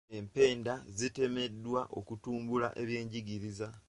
[0.19, 3.67] Empenda zitemebwa okutumbula ebyenjigiriza.